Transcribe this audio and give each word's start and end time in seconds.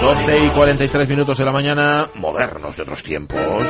12 0.00 0.44
y 0.46 0.48
43 0.48 1.08
minutos 1.08 1.36
de 1.36 1.44
la 1.44 1.52
mañana, 1.52 2.10
modernos 2.14 2.74
de 2.74 2.82
otros 2.82 3.02
tiempos. 3.02 3.66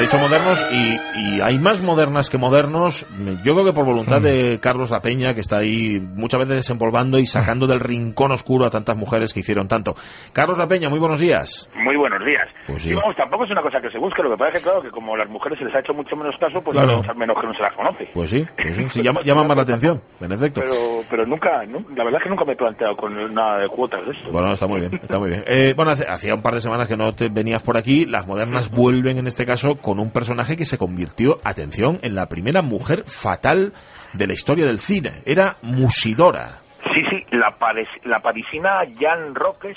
He 0.00 0.02
dicho 0.06 0.18
modernos 0.18 0.66
y, 0.72 0.98
y, 1.36 1.40
hay 1.40 1.58
más 1.58 1.80
modernas 1.82 2.28
que 2.30 2.38
modernos. 2.38 3.06
Yo 3.44 3.54
creo 3.54 3.64
que 3.64 3.72
por 3.72 3.84
voluntad 3.84 4.20
de 4.20 4.58
Carlos 4.60 4.90
La 4.90 5.00
Peña, 5.00 5.34
que 5.34 5.40
está 5.40 5.58
ahí 5.58 6.00
muchas 6.00 6.40
veces 6.40 6.56
desempolvando 6.56 7.18
y 7.18 7.26
sacando 7.26 7.66
del 7.66 7.80
rincón 7.80 8.32
oscuro 8.32 8.64
a 8.66 8.70
tantas 8.70 8.96
mujeres 8.96 9.32
que 9.32 9.40
hicieron 9.40 9.68
tanto. 9.68 9.94
Carlos 10.32 10.58
La 10.58 10.66
Peña, 10.68 10.88
muy 10.88 10.98
buenos 10.98 11.18
días. 11.20 11.68
Muy 11.74 11.96
buenos 11.96 12.24
días. 12.24 12.46
Pues 12.66 12.82
sí. 12.82 12.90
Y 12.90 12.94
vamos, 12.94 13.16
tampoco 13.16 13.44
es 13.44 13.50
una 13.50 13.62
cosa 13.62 13.80
que 13.80 13.90
se 13.90 13.98
busque, 13.98 14.22
lo 14.22 14.30
que 14.30 14.36
pasa 14.36 14.50
es 14.52 14.58
que, 14.58 14.64
claro, 14.64 14.82
que 14.82 14.90
como 14.90 15.14
a 15.14 15.18
las 15.18 15.28
mujeres 15.28 15.58
se 15.58 15.64
les 15.64 15.74
ha 15.74 15.80
hecho 15.80 15.92
mucho 15.94 16.16
menos 16.16 16.34
caso, 16.40 16.62
pues 16.62 16.76
Claro. 16.76 17.02
menos 17.16 17.36
que 17.40 17.46
no 17.46 17.54
se 17.54 17.62
las 17.62 17.74
conoce. 17.74 18.08
Pues 18.14 18.30
sí, 18.30 18.46
pues 18.62 18.76
sí, 18.76 18.86
sí, 18.90 19.02
llama, 19.02 19.20
llama 19.22 19.44
más 19.44 19.56
la 19.56 19.62
atención, 19.62 20.02
en 20.20 20.32
efecto. 20.32 20.60
Pero, 20.60 20.74
pero 21.10 21.26
nunca, 21.26 21.64
nu- 21.66 21.84
la 21.94 22.04
verdad 22.04 22.20
es 22.20 22.24
que 22.24 22.30
nunca 22.30 22.44
me 22.44 22.52
he 22.52 22.56
planteado 22.56 22.96
con 22.96 23.34
nada 23.34 23.58
de 23.58 23.68
cuotas 23.68 24.04
de 24.06 24.12
esto. 24.12 24.30
Bueno, 24.30 24.52
está 24.52 24.66
muy 24.66 24.80
bien, 24.80 24.94
está 25.02 25.18
muy 25.18 25.30
bien. 25.30 25.42
Eh, 25.46 25.74
bueno, 25.76 25.90
hace- 25.90 26.06
hacía 26.08 26.34
un 26.34 26.42
par 26.42 26.54
de 26.54 26.60
semanas 26.60 26.86
que 26.86 26.96
no 26.96 27.12
te 27.12 27.28
venías 27.28 27.62
por 27.62 27.76
aquí. 27.76 28.06
Las 28.06 28.26
modernas 28.26 28.70
vuelven 28.70 29.18
en 29.18 29.26
este 29.26 29.44
caso 29.44 29.76
con 29.76 29.89
un 29.98 30.12
personaje 30.12 30.56
que 30.56 30.64
se 30.64 30.78
convirtió, 30.78 31.38
atención, 31.42 31.98
en 32.02 32.14
la 32.14 32.26
primera 32.28 32.62
mujer 32.62 33.04
fatal 33.06 33.72
de 34.12 34.26
la 34.26 34.32
historia 34.34 34.66
del 34.66 34.78
cine. 34.78 35.10
Era 35.26 35.56
Musidora. 35.62 36.60
Sí, 36.94 37.02
sí, 37.10 37.24
la, 37.30 37.56
pares- 37.58 37.88
la 38.04 38.20
parisina 38.20 38.80
Jan 38.98 39.34
Roques, 39.34 39.76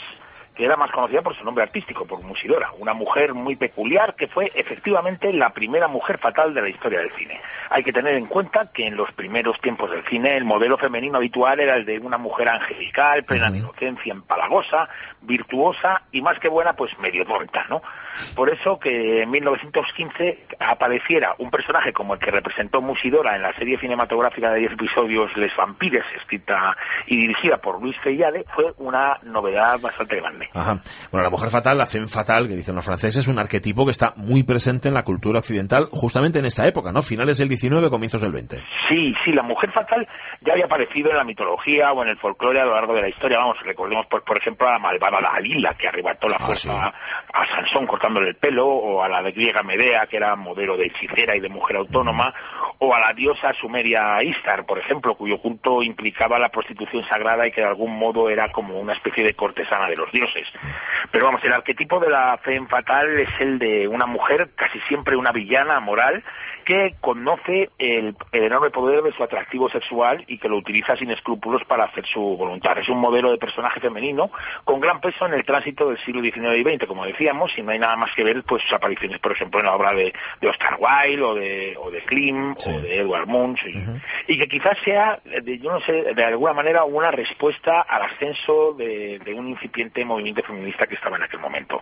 que 0.56 0.66
era 0.66 0.76
más 0.78 0.92
conocida 0.92 1.22
por 1.24 1.36
su 1.36 1.44
nombre 1.44 1.64
artístico, 1.64 2.06
por 2.06 2.22
Musidora, 2.22 2.70
una 2.80 2.94
mujer 2.94 3.34
muy 3.34 3.56
peculiar 3.56 4.14
que 4.16 4.28
fue 4.28 4.52
efectivamente 4.54 5.34
la 5.34 5.50
primera 5.50 5.88
mujer 5.88 6.20
fatal 6.20 6.54
de 6.54 6.62
la 6.62 6.70
historia 6.70 7.00
del 7.00 7.12
cine. 7.18 7.40
Hay 7.72 7.84
que 7.84 7.92
tener 7.92 8.16
en 8.16 8.28
cuenta 8.28 8.70
que 8.72 8.86
en 8.86 8.96
los 8.96 9.12
primeros 9.14 9.60
tiempos 9.62 9.90
del 9.90 10.06
cine 10.08 10.38
el 10.38 10.46
modelo 10.46 10.78
femenino 10.78 11.18
habitual 11.18 11.60
era 11.60 11.76
el 11.76 11.86
de 11.86 11.98
una 12.00 12.20
mujer 12.20 12.50
angelical, 12.50 13.24
plena 13.24 13.50
de 13.50 13.58
inocencia, 13.60 14.14
empalagosa, 14.14 14.88
virtuosa 15.22 16.04
y 16.12 16.22
más 16.22 16.38
que 16.40 16.50
buena, 16.50 16.74
pues 16.74 16.92
medio 17.00 17.26
tonta, 17.26 17.66
¿no? 17.70 17.82
Por 18.36 18.50
eso 18.50 18.80
que 18.80 19.24
en 19.24 19.30
1915 19.32 20.46
apareciera 20.60 21.36
un 21.40 21.50
personaje 21.50 21.94
como 21.94 22.14
el 22.14 22.20
que 22.20 22.32
representó 22.32 22.82
Musidora 22.82 23.36
en 23.36 23.42
la 23.42 23.54
serie 23.56 23.78
cinematográfica 23.80 24.52
de 24.52 24.60
10 24.60 24.74
episodios 24.74 25.36
Les 25.38 25.56
Vampires, 25.56 26.04
escrita 26.18 26.76
y 27.08 27.18
dirigida 27.18 27.58
por 27.58 27.82
Luis 27.82 27.96
Feyade, 28.04 28.46
fue 28.56 28.74
una 28.78 29.18
novedad 29.24 29.80
bastante 29.82 30.18
grande. 30.18 30.50
Ajá. 30.54 30.80
Bueno, 31.12 31.24
la 31.24 31.30
mujer 31.30 31.50
fatal, 31.50 31.78
la 31.78 31.86
femme 31.86 32.08
fatal, 32.08 32.48
que 32.48 32.56
dicen 32.56 32.76
los 32.76 32.86
franceses, 32.86 33.18
es 33.24 33.28
un 33.28 33.40
arquetipo 33.40 33.86
que 33.86 33.92
está 33.92 34.14
muy 34.16 34.44
presente 34.44 34.88
en 34.88 34.94
la 34.94 35.04
cultura 35.04 35.40
occidental 35.40 35.88
justamente 35.92 36.40
en 36.40 36.46
esa 36.46 36.66
época, 36.68 36.92
¿no? 36.92 37.02
Finales 37.02 37.38
del 37.38 37.50
19, 37.50 37.90
comienzos 37.90 38.22
del 38.22 38.32
20. 38.32 38.58
Sí, 38.90 39.14
sí, 39.24 39.32
la 39.32 39.44
mujer 39.44 39.72
fatal 39.72 40.08
ya 40.42 40.54
había 40.54 40.66
aparecido 40.66 41.10
en 41.12 41.18
la 41.18 41.24
mitología 41.24 41.92
o 41.92 42.04
en 42.04 42.10
el 42.10 42.18
folclore 42.18 42.62
a 42.62 42.66
lo 42.66 42.74
largo 42.76 42.94
de 42.94 43.02
la 43.02 43.10
historia. 43.10 43.38
Vamos, 43.40 43.58
recordemos, 43.64 44.06
por, 44.08 44.24
por 44.24 44.38
ejemplo, 44.38 44.68
a 44.68 44.74
la 44.74 44.80
malvada 44.80 45.20
Dalila, 45.22 45.74
que 45.76 45.88
arrebató 45.88 46.28
la 46.28 46.38
Ah, 46.40 46.46
fuerza 46.46 46.70
sí. 46.72 46.78
a, 47.34 47.42
a 47.42 47.48
Sansón 47.48 47.86
cortándole 48.04 48.30
el 48.32 48.36
pelo, 48.36 48.68
o 48.68 49.02
a 49.02 49.08
la 49.08 49.22
griega 49.32 49.64
Medea, 49.64 50.08
que 50.08 50.18
era 50.18 50.36
modelo 50.36 50.76
de 50.76 50.88
hechicera 50.88 51.38
y 51.38 51.40
de 51.40 51.48
mujer 51.48 51.78
autónoma, 51.78 52.34
o 52.80 52.94
a 52.94 53.00
la 53.00 53.14
diosa 53.14 53.54
sumeria 53.54 54.22
Istar, 54.24 54.66
por 54.66 54.80
ejemplo, 54.80 55.16
cuyo 55.16 55.38
culto 55.38 55.82
implicaba 55.84 56.40
la 56.40 56.50
prostitución 56.50 57.04
sagrada 57.08 57.48
y 57.48 57.52
que 57.52 57.62
de 57.62 57.68
algún 57.68 57.98
modo 57.98 58.30
era 58.30 58.52
como 58.52 58.80
una 58.80 58.94
especie 58.94 59.24
de 59.24 59.34
cortesana 59.34 59.88
de 59.88 59.96
los 59.96 60.12
dioses. 60.12 60.48
Pero 61.12 61.26
vamos, 61.26 61.44
el 61.44 61.54
arquetipo 61.54 62.00
de 62.00 62.10
la 62.10 62.38
femme 62.44 62.68
fatal 62.68 63.20
es 63.20 63.30
el 63.40 63.60
de 63.60 63.88
una 63.88 64.06
mujer, 64.06 64.52
casi 64.56 64.80
siempre 64.82 65.16
una 65.16 65.32
villana 65.32 65.80
moral, 65.80 66.24
que 66.66 66.96
conoce 67.02 67.70
el, 67.78 68.16
el 68.32 68.44
enorme 68.44 68.70
poder 68.70 69.04
de 69.04 69.12
su 69.12 69.24
atractivo 69.24 69.70
sexual 69.70 70.24
y 70.28 70.38
que 70.38 70.48
lo 70.48 70.58
utiliza 70.58 70.96
sin 70.96 71.12
escrúpulos 71.12 71.64
para 71.66 71.86
hacer 71.86 72.06
su 72.06 72.22
voluntad. 72.22 72.78
Es 72.78 72.90
un 72.90 73.00
modelo 73.00 73.32
de 73.32 73.38
personaje 73.38 73.80
femenino 73.80 74.32
con 74.64 74.80
gran 74.80 75.02
peso 75.02 75.26
en 75.26 75.34
el 75.34 75.46
tránsito 75.46 75.90
del 75.90 75.98
siglo 76.06 76.22
XIX 76.22 76.58
y 76.58 76.64
XX, 76.64 76.88
como 76.88 77.06
decíamos, 77.06 77.52
y 77.58 77.62
no 77.62 77.72
hay 77.72 77.80
nada 77.80 77.96
más 77.96 78.12
que 78.16 78.24
ver 78.24 78.44
pues 78.44 78.64
sus 78.64 78.74
apariciones, 78.74 79.20
por 79.20 79.34
ejemplo, 79.34 79.60
en 79.60 79.66
la 79.66 79.76
obra 79.76 79.94
de, 79.94 80.14
de 80.42 80.48
Oscar 80.48 80.78
Wilde 80.80 81.24
o 81.24 81.36
de, 81.36 81.78
o 81.78 81.92
de 81.92 82.02
Klim 82.04 82.56
Sí. 82.64 82.70
o 82.76 82.82
de 82.82 83.00
Edward 83.00 83.28
Munch, 83.28 83.60
y, 83.66 84.34
y 84.34 84.38
que 84.40 84.48
quizás 84.48 84.78
sea, 84.84 85.20
de- 85.44 85.60
yo 85.60 85.72
no 85.72 85.80
sé, 85.82 85.92
de 85.92 86.24
alguna 86.24 86.54
manera 86.54 86.84
una 86.86 87.12
respuesta 87.12 87.82
al 87.82 88.04
ascenso 88.04 88.74
de, 88.74 89.20
de 89.24 89.34
un 89.34 89.48
incipiente 89.50 90.04
movimiento 90.06 90.42
feminista 90.44 90.88
que 90.88 90.96
estaba 90.96 91.18
en 91.18 91.24
aquel 91.24 91.40
momento. 91.40 91.82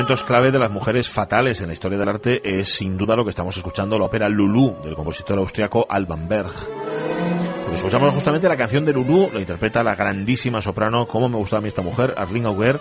Momentos 0.00 0.24
clave 0.24 0.50
de 0.50 0.58
las 0.58 0.70
mujeres 0.70 1.10
fatales 1.10 1.60
en 1.60 1.66
la 1.66 1.74
historia 1.74 1.98
del 1.98 2.08
arte 2.08 2.40
es 2.42 2.70
sin 2.70 2.96
duda 2.96 3.14
lo 3.14 3.22
que 3.22 3.28
estamos 3.28 3.54
escuchando, 3.54 3.98
la 3.98 4.06
ópera 4.06 4.30
Lulú 4.30 4.78
del 4.82 4.94
compositor 4.94 5.38
austriaco 5.38 5.84
Alban 5.86 6.26
Berg. 6.26 6.54
Porque 6.54 7.74
escuchamos 7.74 8.14
justamente 8.14 8.48
la 8.48 8.56
canción 8.56 8.86
de 8.86 8.94
Lulú, 8.94 9.28
lo 9.30 9.38
interpreta 9.38 9.84
la 9.84 9.94
grandísima 9.94 10.62
soprano, 10.62 11.06
como 11.06 11.28
me 11.28 11.36
gustaba 11.36 11.58
a 11.58 11.60
mí 11.60 11.68
esta 11.68 11.82
mujer, 11.82 12.14
Arlene 12.16 12.48
Auger, 12.48 12.80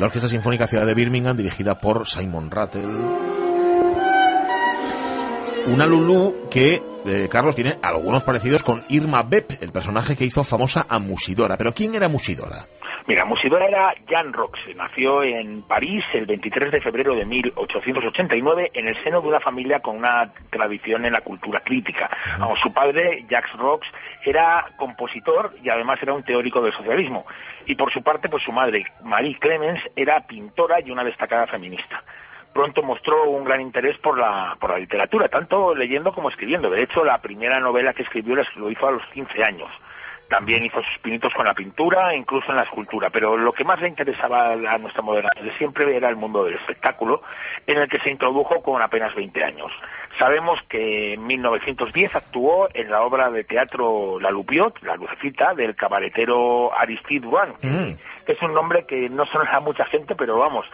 la 0.00 0.06
Orquesta 0.06 0.28
Sinfónica 0.28 0.66
Ciudad 0.66 0.86
de 0.86 0.94
Birmingham, 0.94 1.36
dirigida 1.36 1.78
por 1.78 2.04
Simon 2.04 2.50
Rattle. 2.50 3.45
Una 5.66 5.84
Lulú 5.84 6.48
que, 6.48 6.80
eh, 7.06 7.28
Carlos, 7.28 7.56
tiene 7.56 7.74
algunos 7.82 8.22
parecidos 8.22 8.62
con 8.62 8.84
Irma 8.88 9.24
Bepp, 9.24 9.60
el 9.60 9.72
personaje 9.72 10.16
que 10.16 10.24
hizo 10.24 10.44
famosa 10.44 10.86
a 10.88 11.00
Musidora. 11.00 11.56
Pero 11.56 11.72
¿quién 11.74 11.96
era 11.96 12.08
Musidora? 12.08 12.66
Mira, 13.08 13.24
Musidora 13.24 13.66
era 13.66 13.94
Jan 14.08 14.32
Rox, 14.32 14.58
nació 14.76 15.24
en 15.24 15.62
París 15.62 16.04
el 16.12 16.26
23 16.26 16.70
de 16.70 16.80
febrero 16.80 17.16
de 17.16 17.24
1889 17.24 18.70
en 18.74 18.88
el 18.88 19.02
seno 19.02 19.20
de 19.20 19.28
una 19.28 19.40
familia 19.40 19.80
con 19.80 19.96
una 19.96 20.32
tradición 20.50 21.04
en 21.04 21.12
la 21.12 21.20
cultura 21.20 21.60
crítica. 21.60 22.10
Su 22.62 22.72
padre, 22.72 23.24
Jacques 23.28 23.56
Rox, 23.56 23.86
era 24.24 24.66
compositor 24.76 25.52
y 25.62 25.68
además 25.68 25.98
era 26.00 26.14
un 26.14 26.22
teórico 26.22 26.60
del 26.60 26.72
socialismo. 26.72 27.26
Y 27.66 27.74
por 27.74 27.92
su 27.92 28.02
parte, 28.02 28.28
pues 28.28 28.42
su 28.44 28.52
madre, 28.52 28.84
Marie 29.02 29.38
Clemens, 29.38 29.80
era 29.96 30.26
pintora 30.26 30.80
y 30.80 30.90
una 30.90 31.04
destacada 31.04 31.46
feminista. 31.46 32.02
Pronto 32.56 32.82
mostró 32.82 33.24
un 33.28 33.44
gran 33.44 33.60
interés 33.60 33.98
por 33.98 34.18
la, 34.18 34.56
por 34.58 34.70
la 34.70 34.78
literatura, 34.78 35.28
tanto 35.28 35.74
leyendo 35.74 36.10
como 36.12 36.30
escribiendo. 36.30 36.70
De 36.70 36.82
hecho, 36.82 37.04
la 37.04 37.18
primera 37.18 37.60
novela 37.60 37.92
que 37.92 38.02
escribió 38.02 38.34
lo 38.56 38.70
hizo 38.70 38.88
a 38.88 38.92
los 38.92 39.04
15 39.12 39.44
años. 39.44 39.68
También 40.30 40.64
hizo 40.64 40.82
sus 40.82 40.98
pinitos 41.02 41.32
con 41.34 41.44
la 41.46 41.52
pintura 41.54 42.16
incluso 42.16 42.50
en 42.50 42.56
la 42.56 42.62
escultura, 42.62 43.10
pero 43.10 43.36
lo 43.36 43.52
que 43.52 43.62
más 43.62 43.80
le 43.80 43.88
interesaba 43.88 44.52
a 44.52 44.78
nuestra 44.78 45.02
moderna 45.02 45.30
de 45.40 45.52
siempre 45.58 45.94
era 45.94 46.08
el 46.08 46.16
mundo 46.16 46.44
del 46.44 46.54
espectáculo, 46.54 47.20
en 47.66 47.76
el 47.76 47.88
que 47.88 48.00
se 48.00 48.10
introdujo 48.10 48.62
con 48.62 48.80
apenas 48.82 49.14
20 49.14 49.44
años. 49.44 49.70
Sabemos 50.18 50.58
que 50.68 51.12
en 51.12 51.26
1910 51.26 52.16
actuó 52.16 52.68
en 52.72 52.90
la 52.90 53.02
obra 53.02 53.30
de 53.30 53.44
teatro 53.44 54.18
La 54.18 54.30
Lupiot, 54.30 54.82
La 54.82 54.96
Lucecita, 54.96 55.52
del 55.54 55.76
cabaretero 55.76 56.72
Aristide 56.76 57.20
Duan, 57.20 57.50
Mm. 57.62 57.94
que 58.24 58.32
es 58.32 58.42
un 58.42 58.54
nombre 58.54 58.86
que 58.86 59.08
no 59.10 59.26
sonará 59.26 59.58
a 59.58 59.60
mucha 59.60 59.84
gente, 59.84 60.16
pero 60.16 60.38
vamos, 60.38 60.66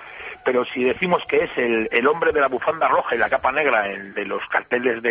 pero 0.44 0.64
si 0.72 0.84
decimos 0.84 1.22
que 1.28 1.44
es 1.44 1.50
el, 1.56 1.88
el 1.91 2.06
hombre 2.06 2.32
de 2.32 2.41
la 2.41 2.48
bufanda 2.48 2.88
roja 2.88 3.14
y 3.14 3.19
la 3.19 3.28
capa 3.28 3.53
negra, 3.53 3.91
el 3.91 4.14
de 4.14 4.25
los 4.25 4.41
carteles 4.50 5.03
de, 5.03 5.10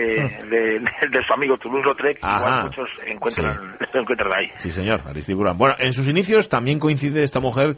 de, 0.49 0.79
de 0.79 1.25
su 1.25 1.33
amigo 1.33 1.57
Toulouse-Lautrec, 1.57 2.19
muchos 2.63 2.89
encuentran, 3.05 3.77
lo 3.93 4.01
encuentran 4.01 4.31
ahí. 4.35 4.51
Sí, 4.57 4.71
señor, 4.71 5.01
Aristide. 5.05 5.53
Bueno, 5.55 5.75
en 5.79 5.93
sus 5.93 6.07
inicios 6.09 6.49
también 6.49 6.79
coincide 6.79 7.23
esta 7.23 7.39
mujer 7.39 7.75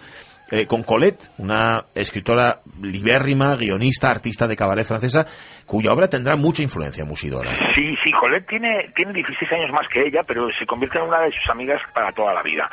eh, 0.52 0.68
con 0.68 0.84
Colette, 0.84 1.32
una 1.38 1.86
escritora 1.96 2.60
libérrima, 2.82 3.56
guionista, 3.56 4.12
artista 4.12 4.48
de 4.48 4.56
cabaret 4.56 4.86
francesa, 4.86 5.26
cuya 5.66 5.94
obra 5.94 6.08
tendrá 6.08 6.36
mucha 6.36 6.62
influencia 6.62 7.06
musidora. 7.06 7.52
Sí, 7.74 7.96
sí, 8.04 8.12
Colette 8.12 8.48
tiene, 8.48 8.92
tiene 8.96 9.14
16 9.14 9.52
años 9.52 9.72
más 9.72 9.88
que 9.88 10.02
ella, 10.02 10.22
pero 10.28 10.48
se 10.58 10.66
convierte 10.66 11.00
en 11.00 11.06
una 11.06 11.22
de 11.22 11.32
sus 11.32 11.50
amigas 11.50 11.82
para 11.94 12.12
toda 12.12 12.34
la 12.34 12.44
vida. 12.44 12.70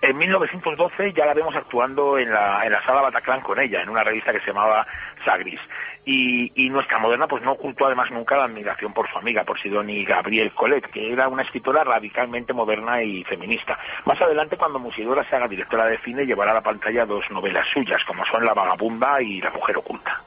En 0.00 0.16
1912 0.16 1.12
ya 1.16 1.26
la 1.26 1.34
vemos 1.34 1.54
actuando 1.56 2.18
en 2.18 2.30
la, 2.30 2.64
en 2.64 2.72
la 2.72 2.84
sala 2.84 3.02
Bataclan 3.02 3.40
con 3.40 3.60
ella, 3.60 3.82
en 3.82 3.88
una 3.88 4.04
revista 4.04 4.32
que 4.32 4.40
se 4.40 4.48
llamaba 4.48 4.86
Sagris. 5.24 5.60
Y, 6.06 6.68
nuestra 6.68 6.98
moderna 6.98 7.28
pues 7.28 7.42
no 7.42 7.52
ocultó 7.52 7.86
además 7.86 8.10
nunca 8.10 8.36
la 8.36 8.44
admiración 8.44 8.92
por 8.92 9.08
su 9.08 9.16
amiga, 9.16 9.44
por 9.44 9.60
Sidonie 9.60 10.04
Gabriel 10.04 10.52
Colette, 10.52 10.90
que 10.90 11.12
era 11.12 11.28
una 11.28 11.44
escritora 11.44 11.84
radicalmente 11.84 12.52
moderna 12.52 13.00
y 13.02 13.22
feminista. 13.24 13.78
Más 14.04 14.20
adelante, 14.20 14.56
cuando 14.56 14.80
Musidora 14.80 15.22
se 15.28 15.36
haga 15.36 15.46
directora 15.46 15.86
de 15.86 15.98
cine, 15.98 16.26
llevará 16.26 16.52
la 16.52 16.62
pantalla 16.62 17.06
dos 17.06 17.13
novelas 17.30 17.66
suyas, 17.72 18.02
como 18.04 18.24
son 18.26 18.44
La 18.44 18.54
vagabunda 18.54 19.20
y 19.22 19.40
La 19.40 19.50
mujer 19.50 19.76
oculta. 19.78 20.22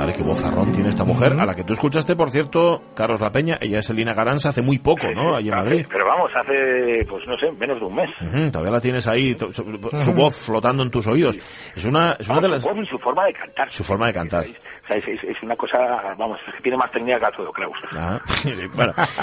Vale, 0.00 0.14
qué 0.14 0.22
vozarrón 0.22 0.72
tiene 0.72 0.88
esta 0.88 1.04
mujer, 1.04 1.34
a 1.38 1.44
la 1.44 1.54
que 1.54 1.62
tú 1.62 1.74
escuchaste, 1.74 2.16
por 2.16 2.30
cierto, 2.30 2.80
Carlos 2.94 3.20
La 3.20 3.30
Peña, 3.30 3.58
ella 3.60 3.80
es 3.80 3.90
Elina 3.90 4.14
Garanza 4.14 4.48
hace 4.48 4.62
muy 4.62 4.78
poco, 4.78 5.12
¿no? 5.14 5.36
Allí 5.36 5.50
en 5.50 5.54
Madrid. 5.54 5.86
Pero 5.90 6.06
vamos, 6.06 6.30
hace, 6.34 7.04
pues 7.06 7.22
no 7.26 7.36
sé, 7.36 7.52
menos 7.52 7.78
de 7.78 7.84
un 7.84 7.94
mes. 7.94 8.08
Ujú, 8.18 8.50
todavía 8.50 8.72
la 8.72 8.80
tienes 8.80 9.06
ahí, 9.06 9.36
su, 9.38 9.52
su 9.52 10.12
voz 10.14 10.34
flotando 10.38 10.82
en 10.82 10.90
tus 10.90 11.06
oídos. 11.06 11.36
Es 11.76 11.84
una, 11.84 12.16
es 12.18 12.26
una 12.30 12.40
de 12.40 12.48
las... 12.48 12.62
Su 12.62 12.98
forma 12.98 13.26
de 13.26 13.34
cantar. 13.34 13.70
Su 13.70 13.84
forma 13.84 14.06
de 14.06 14.12
cantar. 14.14 14.46
Es, 14.96 15.42
una 15.42 15.56
cosa, 15.56 15.78
vamos, 16.18 16.38
que 16.56 16.62
tiene 16.62 16.76
más 16.76 16.90
técnica 16.90 17.18
que 17.18 17.26
Alfredo 17.26 17.52
Kraus. 17.52 17.76
Ah, 17.96 18.20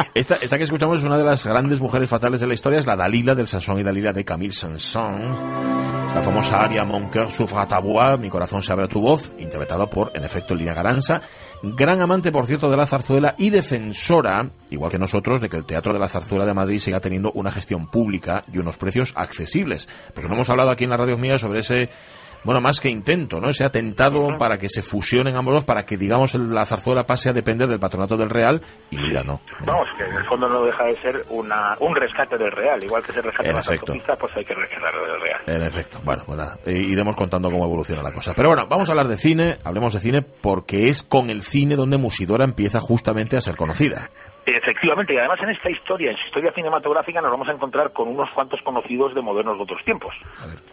esta, 0.14 0.36
esta 0.36 0.58
que 0.58 0.64
escuchamos 0.64 1.00
es 1.00 1.04
una 1.04 1.18
de 1.18 1.26
las 1.26 1.46
grandes 1.46 1.80
mujeres 1.80 2.10
fatales 2.10 2.42
de 2.42 2.48
la 2.48 2.54
historia, 2.54 2.80
es 2.80 2.86
la 2.86 2.96
Dalila 2.96 3.36
del 3.36 3.48
Sansón 3.48 3.80
y 3.80 3.84
Dalila 3.84 4.14
de 4.14 4.24
Camille 4.24 4.54
Saint-Saëns. 4.54 5.88
La 6.16 6.22
famosa 6.24 6.62
aria 6.62 6.84
Mon 6.84 7.10
cœur 7.10 7.32
s'ouvre 7.32 7.60
à 7.60 7.68
ta 7.68 7.80
Mi 8.18 8.30
corazón 8.30 8.64
se 8.64 8.72
abre 8.72 8.86
a 8.86 8.88
tu 8.88 9.02
voz, 9.02 9.36
interpretada 9.38 9.88
por, 9.88 10.12
en 10.16 10.24
efecto, 10.24 10.56
Lina 10.56 10.74
Garanza, 10.74 11.22
gran 11.62 12.02
amante, 12.02 12.32
por 12.32 12.48
cierto, 12.48 12.72
de 12.72 12.78
la 12.78 12.88
zarzuela 12.88 13.36
y 13.38 13.50
defensora, 13.50 14.50
igual 14.70 14.90
que 14.90 14.98
nosotros, 14.98 15.42
de 15.42 15.50
que 15.50 15.58
el 15.58 15.66
Teatro 15.66 15.94
de 15.94 16.00
la 16.00 16.08
Zarzuela 16.08 16.46
de 16.46 16.54
Madrid 16.54 16.80
siga 16.80 17.02
teniendo 17.02 17.32
una 17.34 17.52
gestión 17.52 17.88
pública 17.92 18.44
y 18.52 18.58
unos 18.58 18.78
precios 18.78 19.14
accesibles. 19.16 19.88
Porque 20.14 20.28
no 20.28 20.36
hemos 20.36 20.50
hablado 20.50 20.72
aquí 20.72 20.86
en 20.86 20.92
la 20.92 20.98
radio 20.98 21.18
mía 21.18 21.38
sobre 21.38 21.60
ese 21.60 21.90
bueno, 22.44 22.62
más 22.62 22.80
que 22.80 22.90
intento, 22.90 23.40
¿no? 23.42 23.50
Ese 23.50 23.66
atentado 23.66 24.30
para 24.38 24.58
que 24.58 24.70
se 24.70 24.82
fusionen 24.82 25.36
ambos 25.36 25.54
dos, 25.56 25.66
para 25.66 25.86
que, 25.86 25.98
digamos, 25.98 26.34
el- 26.36 26.54
la 26.54 26.66
zarzuela 26.66 27.06
pase 27.06 27.30
a 27.30 27.34
depender 27.34 27.68
del 27.68 27.80
patronato 27.80 28.16
del 28.18 28.30
Real, 28.30 28.62
y 28.90 28.98
mira, 28.98 29.22
no. 29.24 29.42
Vamos, 29.66 29.88
que 29.98 30.04
en 30.06 30.16
el 30.16 30.26
fondo 30.28 30.48
no 30.48 30.64
deja 30.64 30.84
de 30.86 31.02
ser 31.02 31.16
una, 31.30 31.76
un 31.80 31.96
rescate 31.96 32.38
del 32.38 32.52
Real. 32.52 32.84
Igual 32.84 33.04
que 33.04 33.12
se 33.14 33.22
rescata 33.22 33.50
efecto. 33.50 33.92
autopistas, 33.92 34.18
pues 34.20 34.32
hay 34.38 34.44
que 34.46 34.54
rescatarlo 34.54 35.02
del 35.12 35.22
Real. 35.22 35.42
En 35.48 35.64
efecto, 35.64 36.00
bueno, 36.04 36.24
pues 36.26 36.38
nada, 36.38 36.58
eh, 36.66 36.74
iremos 36.74 37.16
contando 37.16 37.50
cómo 37.52 37.66
evoluciona 37.66 38.02
la 38.04 38.12
cosa. 38.12 38.34
Pero 38.36 38.50
bueno, 38.50 38.66
vamos 38.70 38.88
a 38.90 38.92
hablar 38.94 39.08
de 39.08 39.18
cine, 39.18 39.58
hablemos 39.64 39.94
de 39.94 40.00
cine, 40.00 40.22
porque 40.22 40.90
es 40.90 41.04
con 41.04 41.30
el 41.30 41.42
cine 41.42 41.76
donde 41.76 41.98
Musidora 41.98 42.46
empieza 42.46 42.80
justamente 42.80 43.38
a 43.38 43.42
ser 43.42 43.56
conocida. 43.56 44.10
Efectivamente, 44.50 45.14
y 45.14 45.18
además 45.18 45.42
en 45.42 45.50
esta 45.50 45.70
historia, 45.70 46.10
en 46.12 46.18
su 46.18 46.26
historia 46.28 46.54
cinematográfica, 46.54 47.20
nos 47.22 47.32
vamos 47.32 47.50
a 47.50 47.52
encontrar 47.52 47.92
con 47.92 48.08
unos 48.08 48.30
cuantos 48.32 48.62
conocidos 48.62 49.14
de 49.14 49.22
modernos 49.22 49.58
de 49.58 49.64
otros 49.64 49.84
tiempos. 49.84 50.16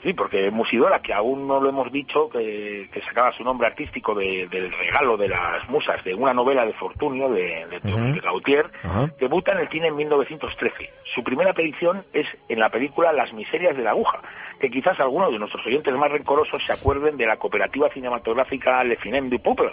Sí, 0.02 0.12
porque 0.12 0.48
Musidora, 0.52 1.00
que 1.00 1.12
aún 1.12 1.48
no 1.48 1.60
lo 1.60 1.68
hemos 1.70 1.90
dicho, 1.90 2.28
que, 2.30 2.88
que 2.92 3.00
sacaba 3.02 3.32
su 3.32 3.42
nombre 3.42 3.66
artístico 3.66 4.14
de- 4.14 4.46
del 4.48 4.70
regalo 4.72 5.16
de 5.16 5.28
las 5.28 5.68
musas 5.68 6.02
de 6.04 6.14
una 6.14 6.32
novela 6.32 6.64
de 6.64 6.72
Fortunio, 6.74 7.28
de, 7.30 7.66
de, 7.66 7.80
de 7.80 8.20
Gautier, 8.20 8.70
Ajá. 8.84 9.10
debuta 9.18 9.50
en 9.52 9.58
el 9.58 9.68
cine 9.70 9.88
en 9.88 9.96
1913. 9.96 10.90
Su 11.12 11.24
primera 11.24 11.50
aparición 11.50 12.04
es 12.12 12.28
en 12.48 12.60
la 12.60 12.70
película 12.70 13.12
Las 13.12 13.32
miserias 13.32 13.76
de 13.76 13.82
la 13.82 13.90
aguja, 13.90 14.20
que 14.60 14.70
quizás 14.70 15.00
algunos 15.00 15.32
de 15.32 15.38
nuestros 15.40 15.66
oyentes 15.66 15.92
más 15.94 16.12
rencorosos 16.12 16.64
se 16.64 16.72
acuerden 16.72 17.16
de 17.16 17.26
la 17.26 17.38
cooperativa 17.38 17.88
cinematográfica 17.90 18.84
Le 18.84 18.96
Cinem 19.02 19.28
du 19.30 19.40
Peuple, 19.40 19.72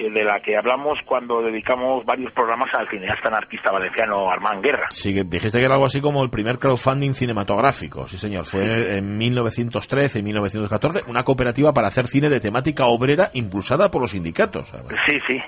que- 0.00 0.10
de 0.10 0.24
la 0.24 0.40
que 0.40 0.56
hablamos 0.56 0.98
cuando 1.04 1.42
dedicamos 1.42 2.04
varios 2.04 2.32
programas 2.32 2.70
al 2.74 2.88
cineasta 2.88 3.28
anarquista 3.28 3.70
valenciano 3.70 4.30
Armand 4.30 4.64
Guerra. 4.64 4.86
Sí, 4.90 5.12
dijiste 5.24 5.58
que 5.58 5.64
era 5.64 5.74
algo 5.74 5.86
así 5.86 6.00
como 6.00 6.22
el 6.22 6.30
primer 6.30 6.58
crowdfunding 6.58 7.12
cinematográfico, 7.12 8.08
sí 8.08 8.16
señor, 8.18 8.44
fue 8.46 8.96
en 8.96 9.18
1913 9.18 10.18
y 10.18 10.22
1914, 10.22 11.02
una 11.08 11.22
cooperativa 11.22 11.72
para 11.72 11.88
hacer 11.88 12.06
cine 12.06 12.28
de 12.28 12.40
temática 12.40 12.86
obrera 12.86 13.30
impulsada 13.34 13.90
por 13.90 14.00
los 14.00 14.10
sindicatos. 14.12 14.70
Sí, 15.06 15.18
sí. 15.28 15.38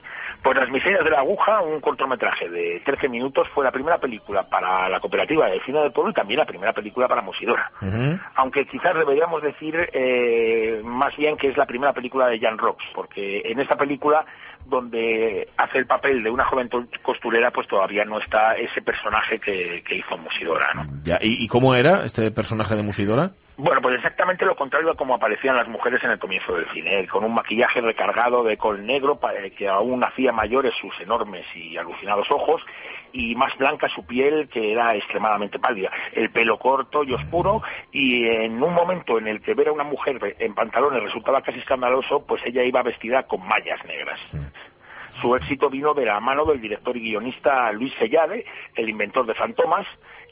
Pues 0.42 0.56
Las 0.58 0.70
miserias 0.70 1.04
de 1.04 1.10
la 1.10 1.20
aguja, 1.20 1.60
un 1.60 1.80
cortometraje 1.80 2.48
de 2.48 2.82
13 2.84 3.08
minutos, 3.08 3.46
fue 3.54 3.64
la 3.64 3.70
primera 3.70 3.98
película 3.98 4.42
para 4.42 4.88
la 4.88 4.98
cooperativa 4.98 5.48
de 5.48 5.60
cine 5.60 5.80
del 5.80 5.92
pueblo 5.92 6.10
y 6.10 6.14
también 6.14 6.40
la 6.40 6.46
primera 6.46 6.72
película 6.72 7.06
para 7.06 7.22
Musidora. 7.22 7.70
Aunque 8.34 8.66
quizás 8.66 8.94
deberíamos 8.94 9.42
decir 9.42 9.74
eh, 9.92 10.80
más 10.84 11.16
bien 11.16 11.36
que 11.36 11.48
es 11.48 11.56
la 11.56 11.66
primera 11.66 11.92
película 11.92 12.26
de 12.26 12.40
Jan 12.40 12.58
Rox, 12.58 12.82
porque 12.92 13.42
en 13.44 13.60
esta 13.60 13.76
película 13.76 14.24
donde 14.66 15.48
hace 15.56 15.78
el 15.78 15.86
papel 15.86 16.22
de 16.22 16.30
una 16.30 16.44
joven 16.44 16.68
costurera, 17.02 17.50
pues 17.50 17.68
todavía 17.68 18.04
no 18.04 18.18
está 18.18 18.54
ese 18.54 18.82
personaje 18.82 19.38
que, 19.38 19.82
que 19.86 19.96
hizo 19.96 20.16
Musidora, 20.18 20.72
¿no? 20.74 20.86
Ya, 21.04 21.18
¿y, 21.20 21.44
y 21.44 21.48
cómo 21.48 21.74
era 21.74 22.04
este 22.04 22.30
personaje 22.30 22.74
de 22.74 22.82
Musidora? 22.82 23.32
Bueno, 23.58 23.82
pues 23.82 23.96
exactamente 23.96 24.46
lo 24.46 24.56
contrario 24.56 24.90
a 24.90 24.96
como 24.96 25.14
aparecían 25.14 25.56
las 25.56 25.68
mujeres 25.68 26.02
en 26.02 26.10
el 26.10 26.18
comienzo 26.18 26.54
del 26.54 26.66
cine, 26.72 27.06
con 27.06 27.22
un 27.22 27.34
maquillaje 27.34 27.82
recargado 27.82 28.42
de 28.42 28.56
col 28.56 28.86
negro 28.86 29.20
eh, 29.36 29.50
que 29.50 29.68
aún 29.68 30.02
hacía 30.02 30.32
mayores 30.32 30.74
sus 30.80 30.98
enormes 31.00 31.44
y 31.54 31.76
alucinados 31.76 32.30
ojos 32.30 32.62
y 33.12 33.34
más 33.34 33.56
blanca 33.58 33.88
su 33.90 34.06
piel 34.06 34.48
que 34.48 34.72
era 34.72 34.96
extremadamente 34.96 35.58
pálida, 35.58 35.90
el 36.12 36.30
pelo 36.30 36.58
corto 36.58 37.04
y 37.04 37.12
oscuro 37.12 37.62
y 37.92 38.26
en 38.26 38.62
un 38.62 38.72
momento 38.72 39.18
en 39.18 39.28
el 39.28 39.42
que 39.42 39.52
ver 39.52 39.68
a 39.68 39.72
una 39.72 39.84
mujer 39.84 40.18
en 40.38 40.54
pantalones 40.54 41.02
resultaba 41.02 41.42
casi 41.42 41.58
escandaloso, 41.58 42.24
pues 42.26 42.42
ella 42.46 42.64
iba 42.64 42.82
vestida 42.82 43.24
con 43.24 43.46
mallas 43.46 43.84
negras. 43.84 44.18
Su 45.20 45.36
éxito 45.36 45.68
vino 45.68 45.92
de 45.92 46.06
la 46.06 46.18
mano 46.20 46.46
del 46.46 46.60
director 46.60 46.96
y 46.96 47.00
guionista 47.00 47.70
Luis 47.72 47.92
Sellade, 47.98 48.46
el 48.74 48.88
inventor 48.88 49.26
de 49.26 49.34
Fantomas, 49.34 49.86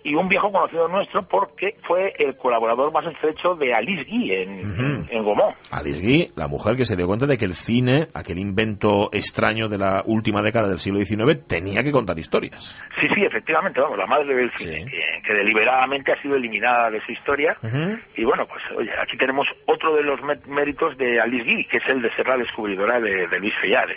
y 0.05 0.15
un 0.15 0.29
viejo 0.29 0.51
conocido 0.51 0.89
nuestro 0.89 1.23
porque 1.23 1.75
fue 1.87 2.15
el 2.19 2.37
colaborador 2.37 2.93
más 2.93 3.05
estrecho 3.13 3.55
de 3.55 3.75
Alice 3.75 4.05
Guy 4.05 4.33
en, 4.33 4.51
en, 4.61 5.07
en 5.11 5.25
Gaumont. 5.25 5.57
Alice 5.71 6.01
Guy, 6.01 6.27
la 6.37 6.49
mujer 6.49 6.77
que 6.77 6.85
se 6.85 6.97
dio 6.97 7.07
cuenta 7.07 7.27
de 7.27 7.37
que 7.37 7.45
el 7.45 7.55
cine, 7.55 8.07
aquel 8.15 8.39
invento 8.39 9.11
extraño 9.13 9.69
de 9.69 9.79
la 9.79 10.03
última 10.07 10.43
década 10.43 10.69
del 10.69 10.79
siglo 10.79 10.99
XIX, 10.99 11.47
tenía 11.47 11.83
que 11.83 11.93
contar 11.93 12.19
historias. 12.19 12.81
Sí, 13.01 13.09
sí, 13.15 13.23
efectivamente, 13.25 13.81
vamos, 13.81 13.99
la 13.99 14.07
madre 14.07 14.35
del 14.35 14.51
cine, 14.53 14.85
Sí. 14.85 14.85
que, 14.91 15.23
que 15.29 15.35
deliberadamente 15.35 16.13
ha 16.13 16.23
sido 16.23 16.37
eliminada 16.37 16.91
de 16.91 17.01
su 17.05 17.13
historia. 17.13 17.57
Y 18.17 18.25
bueno, 18.25 18.45
pues 18.47 18.63
oye, 18.77 18.91
aquí 19.03 19.17
tenemos 19.17 19.47
otro 19.67 19.95
de 19.95 20.03
los 20.03 20.21
mé- 20.23 20.41
méritos 20.47 20.97
de 20.99 21.21
Alice 21.21 21.45
Guy, 21.45 21.65
que 21.67 21.79
es 21.79 21.85
el 21.89 22.03
de 22.03 22.15
ser 22.15 22.27
la 22.27 22.37
descubridora 22.37 23.01
de, 23.01 23.27
de 23.29 23.39
Luis 23.39 23.55
Fellade. 23.61 23.97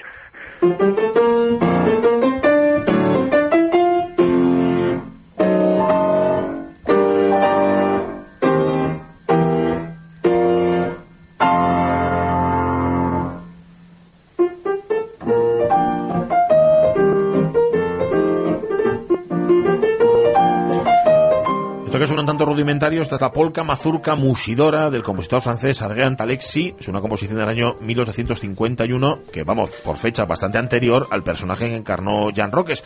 Esta 22.91 23.15
es 23.15 23.21
la 23.21 23.31
polka 23.31 23.63
mazurca 23.63 24.15
musidora 24.15 24.89
del 24.89 25.03
compositor 25.03 25.41
francés 25.41 25.81
Adrien 25.81 26.17
Talexi. 26.17 26.75
Es 26.77 26.89
una 26.89 26.99
composición 26.99 27.39
del 27.39 27.47
año 27.47 27.75
1851 27.79 29.19
que, 29.31 29.43
vamos, 29.45 29.71
por 29.85 29.95
fecha 29.95 30.25
bastante 30.25 30.57
anterior 30.57 31.07
al 31.09 31.23
personaje 31.23 31.69
que 31.69 31.75
encarnó 31.77 32.29
Jean 32.31 32.51
Roques. 32.51 32.83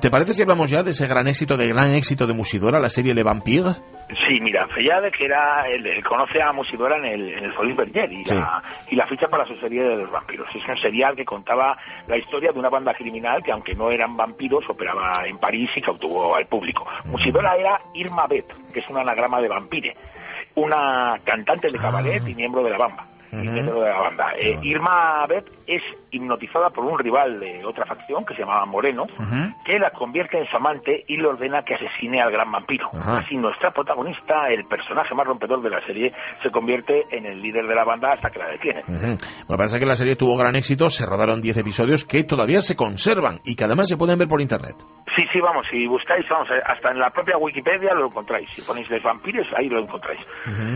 ¿Te 0.00 0.10
parece 0.10 0.34
si 0.34 0.42
hablamos 0.42 0.68
ya 0.68 0.82
de 0.82 0.90
ese 0.90 1.06
gran 1.06 1.28
éxito, 1.28 1.56
de 1.56 1.66
gran 1.68 1.94
éxito 1.94 2.26
de 2.26 2.34
Musidora, 2.34 2.78
la 2.78 2.90
serie 2.90 3.14
Le 3.14 3.22
Vampire? 3.22 3.70
Sí, 4.28 4.38
mira, 4.42 4.68
Fellade, 4.68 5.10
que 5.10 5.24
era 5.24 5.66
el, 5.68 5.86
el 5.86 6.04
conoce 6.04 6.42
a 6.42 6.52
Musidora 6.52 6.98
en 6.98 7.04
el, 7.06 7.28
en 7.32 7.44
el 7.44 7.74
Berger 7.74 8.12
y, 8.12 8.22
Sí. 8.26 8.34
la, 8.34 8.62
y 8.90 8.94
la 8.96 9.06
ficha 9.06 9.26
para 9.28 9.46
su 9.46 9.56
serie 9.56 9.82
de 9.82 9.96
los 9.96 10.10
vampiros. 10.10 10.46
Es 10.54 10.62
un 10.68 10.76
serial 10.76 11.16
que 11.16 11.24
contaba 11.24 11.78
la 12.06 12.18
historia 12.18 12.52
de 12.52 12.58
una 12.58 12.68
banda 12.68 12.92
criminal 12.92 13.42
que, 13.42 13.52
aunque 13.52 13.74
no 13.74 13.90
eran 13.90 14.14
vampiros, 14.14 14.64
operaba 14.68 15.26
en 15.26 15.38
París 15.38 15.70
y 15.76 15.80
cautivó 15.80 16.36
al 16.36 16.46
público. 16.46 16.84
Musidora 17.06 17.56
era 17.56 17.80
Irma 17.94 18.26
Bet, 18.26 18.52
que 18.74 18.80
es 18.80 18.88
un 18.90 18.98
anagrama 18.98 19.21
de 19.28 19.48
vampire, 19.48 19.96
una 20.54 21.20
cantante 21.24 21.68
de 21.70 21.78
cabaret 21.78 22.22
y 22.26 22.34
miembro 22.34 22.62
de 22.62 22.70
la 22.70 22.78
bamba. 22.78 23.11
Ujú. 23.32 23.42
miembro 23.50 23.80
de 23.80 23.88
la 23.90 23.98
banda. 24.00 24.32
Eh, 24.38 24.58
Irma 24.62 25.26
Bet 25.26 25.46
es 25.66 25.82
hipnotizada 26.10 26.70
por 26.70 26.84
un 26.84 26.98
rival 26.98 27.40
de 27.40 27.64
otra 27.64 27.86
facción 27.86 28.24
que 28.26 28.34
se 28.34 28.40
llamaba 28.40 28.66
Moreno, 28.66 29.04
Ujú. 29.04 29.54
que 29.64 29.78
la 29.78 29.90
convierte 29.90 30.38
en 30.38 30.46
su 30.48 30.56
amante 30.56 31.04
y 31.08 31.16
le 31.16 31.26
ordena 31.28 31.62
que 31.62 31.74
asesine 31.74 32.20
al 32.20 32.30
gran 32.30 32.50
vampiro. 32.52 32.88
Ajá. 32.92 33.18
Así 33.18 33.36
nuestra 33.36 33.70
protagonista, 33.70 34.48
el 34.48 34.64
personaje 34.66 35.14
más 35.14 35.26
rompedor 35.26 35.62
de 35.62 35.70
la 35.70 35.80
serie, 35.86 36.12
se 36.42 36.50
convierte 36.50 37.04
en 37.10 37.24
el 37.26 37.40
líder 37.40 37.66
de 37.66 37.74
la 37.74 37.84
banda 37.84 38.12
hasta 38.12 38.30
que 38.30 38.38
la 38.38 38.48
detiene. 38.48 38.80
Ujú. 38.86 39.16
Bueno, 39.46 39.56
parece 39.56 39.78
que 39.78 39.86
la 39.86 39.96
serie 39.96 40.16
tuvo 40.16 40.36
gran 40.36 40.54
éxito, 40.56 40.88
se 40.90 41.06
rodaron 41.06 41.40
10 41.40 41.56
episodios 41.56 42.04
que 42.04 42.24
todavía 42.24 42.60
se 42.60 42.76
conservan 42.76 43.40
y 43.44 43.56
que 43.56 43.64
además 43.64 43.88
se 43.88 43.96
pueden 43.96 44.18
ver 44.18 44.28
por 44.28 44.40
internet. 44.40 44.74
Sí, 45.16 45.24
sí, 45.32 45.40
vamos, 45.40 45.66
si 45.70 45.86
buscáis, 45.86 46.26
vamos, 46.30 46.48
eh, 46.50 46.62
hasta 46.64 46.90
en 46.90 46.98
la 46.98 47.10
propia 47.10 47.36
Wikipedia 47.36 47.92
lo 47.94 48.06
encontráis. 48.06 48.48
Si 48.54 48.62
ponéis 48.62 48.88
Les 48.90 49.02
Vampires, 49.02 49.46
ahí 49.56 49.68
lo 49.68 49.80
encontráis. 49.80 50.20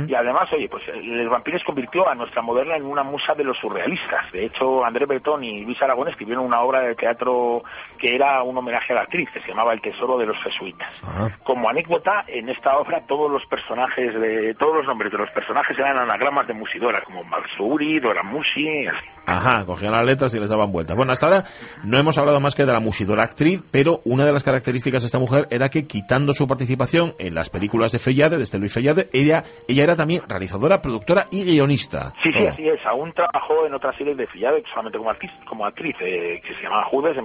Y 0.08 0.14
además, 0.14 0.50
oye, 0.52 0.68
pues 0.68 0.82
eh, 0.88 1.00
Les 1.02 1.28
Vampires 1.28 1.62
convirtió 1.64 2.06
a 2.08 2.14
nuestra 2.14 2.42
moderna 2.46 2.76
en 2.76 2.86
una 2.86 3.02
musa 3.02 3.34
de 3.34 3.44
los 3.44 3.58
surrealistas. 3.58 4.30
De 4.32 4.46
hecho, 4.46 4.84
André 4.84 5.04
Breton 5.04 5.42
y 5.44 5.64
Luis 5.64 5.82
Aragón 5.82 6.08
escribieron 6.08 6.44
una 6.44 6.62
obra 6.62 6.80
de 6.80 6.94
teatro 6.94 7.64
que 7.96 8.14
era 8.14 8.42
un 8.42 8.56
homenaje 8.56 8.92
a 8.92 8.96
la 8.96 9.02
actriz, 9.02 9.28
que 9.32 9.40
se 9.40 9.48
llamaba 9.48 9.72
El 9.72 9.80
tesoro 9.80 10.18
de 10.18 10.26
los 10.26 10.36
jesuitas. 10.42 10.88
Ajá. 11.02 11.38
Como 11.42 11.68
anécdota, 11.68 12.24
en 12.28 12.48
esta 12.48 12.76
obra 12.78 13.04
todos 13.06 13.30
los 13.30 13.44
personajes, 13.46 14.14
de 14.14 14.54
todos 14.58 14.76
los 14.76 14.86
nombres 14.86 15.12
de 15.12 15.18
los 15.18 15.30
personajes 15.30 15.78
eran 15.78 15.98
anagramas 15.98 16.46
de 16.46 16.54
Musidora, 16.54 17.02
como 17.04 17.24
Marsuri, 17.24 18.00
Dora 18.00 18.22
Musi, 18.22 18.86
así. 18.86 19.06
Ajá, 19.26 19.66
cogían 19.66 19.92
las 19.92 20.04
letras 20.04 20.34
y 20.34 20.40
les 20.40 20.48
daban 20.48 20.70
vueltas. 20.70 20.96
Bueno, 20.96 21.12
hasta 21.12 21.26
ahora 21.26 21.44
no 21.84 21.98
hemos 21.98 22.16
hablado 22.16 22.40
más 22.40 22.54
que 22.54 22.64
de 22.64 22.72
la 22.72 22.80
musidora 22.80 23.24
actriz, 23.24 23.62
pero 23.72 24.00
una 24.04 24.24
de 24.24 24.32
las 24.32 24.44
características 24.44 25.02
de 25.02 25.06
esta 25.06 25.18
mujer 25.18 25.46
era 25.50 25.68
que 25.68 25.86
quitando 25.86 26.32
su 26.32 26.46
participación 26.46 27.14
en 27.18 27.34
las 27.34 27.50
películas 27.50 27.92
de 27.92 27.98
Fellade, 27.98 28.36
de 28.36 28.44
este 28.44 28.58
Luis 28.58 28.72
Fellade, 28.72 29.08
ella, 29.12 29.42
ella 29.68 29.82
era 29.82 29.96
también 29.96 30.22
realizadora, 30.28 30.80
productora 30.80 31.26
y 31.30 31.44
guionista. 31.44 32.12
Sí, 32.22 32.30
sí, 32.32 32.46
así 32.46 32.68
es. 32.68 32.84
Aún 32.86 33.12
trabajó 33.12 33.66
en 33.66 33.74
otra 33.74 33.92
serie 33.98 34.14
de 34.14 34.26
Fillade, 34.28 34.62
solamente 34.70 34.98
como 34.98 35.10
actriz, 35.10 35.32
como 35.48 35.66
actriz 35.66 35.96
eh, 36.00 36.40
que 36.46 36.54
se 36.54 36.62
llamaba 36.62 36.84
Judas 36.84 37.16
en 37.16 37.24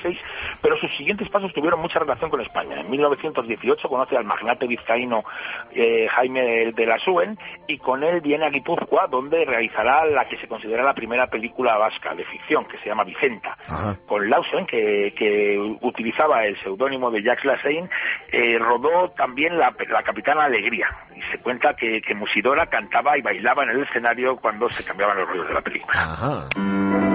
1916, 0.00 0.18
pero 0.60 0.76
sus 0.78 0.90
siguientes 0.96 1.28
pasos 1.28 1.52
tuvieron 1.52 1.80
mucha 1.80 1.98
relación 1.98 2.30
con 2.30 2.40
España. 2.40 2.80
En 2.80 2.90
1918 2.90 3.88
conoce 3.88 4.16
al 4.16 4.24
magnate 4.24 4.66
vizcaíno 4.66 5.24
eh, 5.72 6.08
Jaime 6.08 6.72
de 6.72 6.86
la 6.86 6.98
Suen 6.98 7.38
y 7.66 7.78
con 7.78 8.02
él 8.02 8.20
viene 8.20 8.46
a 8.46 8.50
Guipúzcoa, 8.50 9.06
donde 9.08 9.44
realizará 9.44 10.04
la 10.06 10.26
que 10.28 10.38
se 10.38 10.48
considera 10.48 10.82
la 10.82 10.94
primera 10.94 11.26
película 11.28 11.76
vasca 11.76 12.14
de 12.14 12.24
ficción, 12.24 12.66
que 12.66 12.78
se 12.78 12.86
llama 12.86 13.04
Vicenta. 13.04 13.56
Ajá. 13.68 13.96
Con 14.06 14.28
Lausen, 14.28 14.66
que, 14.66 15.12
que 15.16 15.58
utilizaba 15.80 16.44
el 16.44 16.60
seudónimo 16.62 17.10
de 17.10 17.22
Jacques 17.22 17.44
Lassagne, 17.44 17.88
eh, 18.32 18.58
rodó 18.58 19.10
también 19.10 19.58
la, 19.58 19.74
la 19.88 20.02
Capitana 20.02 20.44
Alegría. 20.44 20.88
Y 21.14 21.22
se 21.30 21.38
cuenta 21.38 21.74
que, 21.74 22.00
que 22.00 22.14
Musidora 22.14 22.66
cantaba 22.66 23.16
y 23.18 23.22
bailaba 23.22 23.64
en 23.64 23.70
el 23.70 23.82
escenario 23.82 24.36
cuando 24.36 24.68
se 24.70 24.84
cambiaban 24.84 25.18
los 25.18 25.28
rollos 25.28 25.48
de 25.48 25.54
la 25.54 25.60
película. 25.60 26.02
Ajá. 26.02 27.09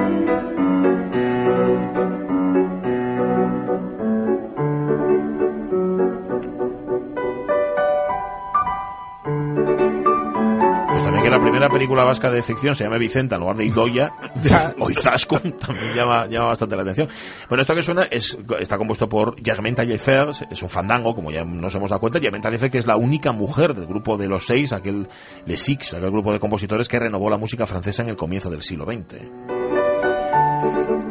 Primera 11.66 11.70
película 11.70 12.04
vasca 12.04 12.30
de 12.30 12.44
ficción 12.44 12.76
se 12.76 12.84
llama 12.84 12.98
Vicenta 12.98 13.36
en 13.36 13.42
lugar 13.42 13.58
de 13.58 13.66
Idoya 13.66 14.14
o 14.80 14.90
Izaskun 14.90 15.58
también 15.58 15.94
llama, 15.96 16.28
llama 16.28 16.48
bastante 16.48 16.76
la 16.76 16.84
atención. 16.84 17.08
Bueno, 17.50 17.62
esto 17.62 17.74
que 17.74 17.84
suena 17.84 18.04
es, 18.04 18.38
está 18.60 18.78
compuesto 18.78 19.10
por 19.10 19.36
Germaine 19.44 19.76
Taillefer, 19.76 20.30
es 20.50 20.64
un 20.64 20.70
fandango, 20.70 21.16
como 21.16 21.32
ya 21.32 21.44
nos 21.44 21.74
hemos 21.76 21.90
dado 21.90 22.00
cuenta. 22.00 22.20
Germaine 22.20 22.44
Taillefer, 22.44 22.70
que 22.70 22.78
es 22.78 22.88
la 22.88 22.98
única 22.98 23.32
mujer 23.32 23.74
del 23.74 23.88
grupo 23.88 24.18
de 24.18 24.28
los 24.28 24.46
seis, 24.46 24.74
aquel 24.74 25.08
Les 25.46 25.62
Six, 25.62 25.96
aquel 25.96 26.12
grupo 26.12 26.32
de 26.32 26.40
compositores 26.40 26.88
que 26.88 27.00
renovó 27.00 27.30
la 27.30 27.38
música 27.38 27.66
francesa 27.66 28.04
en 28.04 28.10
el 28.10 28.16
comienzo 28.16 28.50
del 28.50 28.62
siglo 28.62 28.86
XX. 28.86 29.32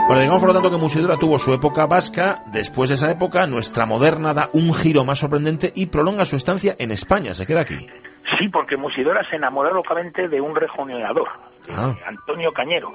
Bueno, 0.07 0.21
digamos 0.21 0.41
por 0.41 0.49
lo 0.49 0.55
tanto 0.55 0.71
que 0.71 0.77
Musidora 0.77 1.17
tuvo 1.17 1.39
su 1.39 1.53
época 1.53 1.87
vasca, 1.87 2.45
después 2.53 2.91
de 2.91 2.97
esa 2.97 3.11
época 3.11 3.47
nuestra 3.47 3.87
moderna 3.87 4.35
da 4.35 4.51
un 4.53 4.75
giro 4.75 5.05
más 5.05 5.19
sorprendente 5.19 5.73
y 5.75 5.87
prolonga 5.87 6.25
su 6.25 6.37
estancia 6.37 6.77
en 6.79 6.91
España, 6.91 7.35
se 7.35 7.47
queda 7.47 7.63
aquí. 7.63 7.87
Sí, 8.39 8.49
porque 8.49 8.77
Musidora 8.77 9.25
se 9.29 9.37
enamoró 9.37 9.73
locamente 9.73 10.29
de 10.29 10.41
un 10.41 10.55
rejoneador, 10.57 11.29
Ah. 11.71 11.95
Antonio 12.07 12.53
Cañero, 12.53 12.93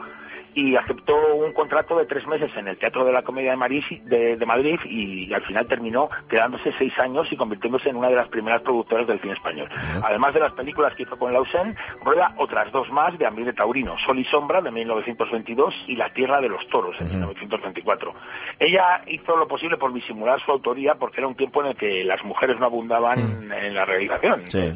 y 0.53 0.75
aceptó 0.75 1.15
un 1.35 1.53
contrato 1.53 1.95
de 1.97 2.05
tres 2.07 2.25
meses 2.27 2.51
en 2.57 2.67
el 2.67 2.77
Teatro 2.77 3.05
de 3.05 3.11
la 3.11 3.21
Comedia 3.21 3.51
de, 3.51 3.57
Madrid, 3.57 3.83
de, 4.05 4.35
de 4.35 4.45
Madrid 4.45 4.79
y 4.85 5.31
al 5.33 5.43
final 5.43 5.65
terminó 5.67 6.09
quedándose 6.27 6.73
seis 6.77 6.91
años 6.99 7.31
y 7.31 7.37
convirtiéndose 7.37 7.89
en 7.89 7.95
una 7.95 8.09
de 8.09 8.15
las 8.15 8.27
primeras 8.29 8.61
productoras 8.63 9.07
del 9.07 9.19
cine 9.21 9.33
español. 9.33 9.69
Además 10.03 10.33
de 10.33 10.39
las 10.41 10.51
películas 10.53 10.93
que 10.95 11.03
hizo 11.03 11.17
con 11.17 11.31
Lausen, 11.33 11.75
rueda 12.03 12.33
otras 12.37 12.71
dos 12.71 12.91
más 12.91 13.17
de 13.17 13.27
ambiente 13.27 13.53
taurino, 13.53 13.95
Sol 14.05 14.19
y 14.19 14.25
Sombra 14.25 14.59
de 14.61 14.71
1922 14.71 15.73
y 15.87 15.95
La 15.95 16.09
Tierra 16.13 16.41
de 16.41 16.49
los 16.49 16.67
Toros 16.67 16.95
en 16.99 17.09
1924. 17.09 18.13
Ella 18.59 19.01
hizo 19.07 19.37
lo 19.37 19.47
posible 19.47 19.77
por 19.77 19.93
disimular 19.93 20.39
su 20.43 20.51
autoría 20.51 20.95
porque 20.95 21.21
era 21.21 21.27
un 21.27 21.35
tiempo 21.35 21.61
en 21.61 21.67
el 21.69 21.75
que 21.75 22.03
las 22.03 22.23
mujeres 22.23 22.59
no 22.59 22.65
abundaban 22.65 23.51
en 23.51 23.73
la 23.73 23.85
realización. 23.85 24.45
Sí. 24.47 24.73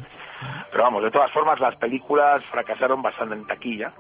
Pero 0.71 0.83
vamos, 0.83 1.03
de 1.03 1.11
todas 1.11 1.31
formas 1.31 1.59
las 1.59 1.75
películas 1.75 2.43
fracasaron 2.45 3.01
bastante 3.01 3.35
en 3.35 3.45
taquilla. 3.45 3.93